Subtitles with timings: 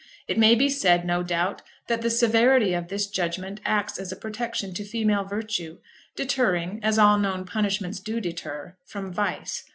[0.27, 4.15] It may be said, no doubt, that the severity of this judgment acts as a
[4.15, 5.77] protection to female virtue,
[6.15, 9.69] deterring, as all known punishments do deter, from vice.